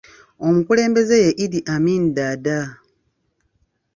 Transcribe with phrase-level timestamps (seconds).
[0.47, 2.59] Omukulembeze ye Idi Amini Daada.